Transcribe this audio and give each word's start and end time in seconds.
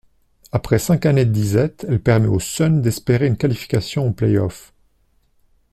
Après 0.51 0.79
cinq 0.79 1.05
années 1.05 1.25
de 1.25 1.31
disette, 1.31 1.85
elle 1.87 2.01
permet 2.01 2.25
au 2.25 2.39
Sun 2.39 2.81
d'espérer 2.81 3.27
une 3.27 3.37
qualification 3.37 4.07
en 4.07 4.11
play-offs. 4.11 4.73